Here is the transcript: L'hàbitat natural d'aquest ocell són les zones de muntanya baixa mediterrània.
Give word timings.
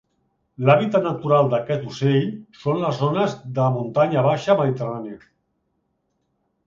L'hàbitat 0.67 1.03
natural 1.07 1.49
d'aquest 1.51 1.85
ocell 1.91 2.25
són 2.61 2.81
les 2.85 2.97
zones 3.03 3.37
de 3.59 3.67
muntanya 3.79 4.25
baixa 4.29 4.57
mediterrània. 4.63 5.19